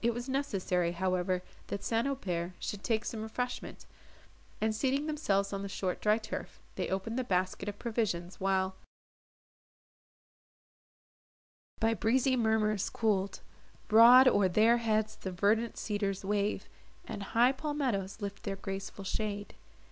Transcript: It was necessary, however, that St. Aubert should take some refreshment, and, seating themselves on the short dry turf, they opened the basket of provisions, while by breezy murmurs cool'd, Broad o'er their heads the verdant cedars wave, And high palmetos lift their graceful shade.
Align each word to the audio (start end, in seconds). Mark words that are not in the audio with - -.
It 0.00 0.14
was 0.14 0.28
necessary, 0.28 0.92
however, 0.92 1.42
that 1.66 1.82
St. 1.82 2.06
Aubert 2.06 2.52
should 2.60 2.84
take 2.84 3.04
some 3.04 3.20
refreshment, 3.22 3.84
and, 4.60 4.72
seating 4.72 5.08
themselves 5.08 5.52
on 5.52 5.62
the 5.62 5.68
short 5.68 6.00
dry 6.00 6.18
turf, 6.18 6.60
they 6.76 6.88
opened 6.88 7.18
the 7.18 7.24
basket 7.24 7.68
of 7.68 7.76
provisions, 7.76 8.38
while 8.38 8.76
by 11.80 11.94
breezy 11.94 12.36
murmurs 12.36 12.88
cool'd, 12.88 13.40
Broad 13.88 14.28
o'er 14.28 14.48
their 14.48 14.76
heads 14.76 15.16
the 15.16 15.32
verdant 15.32 15.76
cedars 15.76 16.24
wave, 16.24 16.68
And 17.04 17.24
high 17.34 17.50
palmetos 17.50 18.20
lift 18.20 18.44
their 18.44 18.54
graceful 18.54 19.02
shade. 19.02 19.56